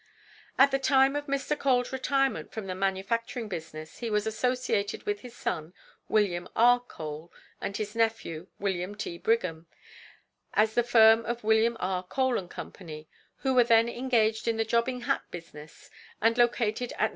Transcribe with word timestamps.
At 0.57 0.71
the 0.71 0.79
time 0.79 1.15
of 1.15 1.27
Mr. 1.27 1.55
Cole's 1.55 1.91
retirement 1.93 2.51
from 2.51 2.65
the 2.65 2.73
manufacturing 2.73 3.47
business 3.47 3.99
he 3.99 4.09
was 4.09 4.25
associated 4.25 5.03
with 5.05 5.19
his 5.19 5.35
son, 5.35 5.75
Wm. 6.09 6.49
R. 6.55 6.79
Cole, 6.79 7.31
and 7.61 7.77
his 7.77 7.95
nephew, 7.95 8.47
Wm. 8.57 8.95
T. 8.95 9.19
Brigham, 9.19 9.67
as 10.55 10.73
the 10.73 10.81
firm 10.81 11.23
of 11.27 11.43
Wm. 11.43 11.77
R. 11.79 12.01
Cole 12.01 12.47
& 12.47 12.47
Co., 12.47 12.71
who 13.41 13.53
were 13.53 13.63
then 13.63 13.87
engaged 13.87 14.47
in 14.47 14.57
the 14.57 14.65
jobbing 14.65 15.01
hat 15.01 15.21
business 15.29 15.91
and 16.19 16.35
located 16.35 16.93
at 16.97 17.09
No. 17.09 17.09